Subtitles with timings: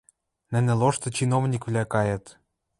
[0.51, 2.25] Нӹнӹ лошты чиновниквлӓ кайыт.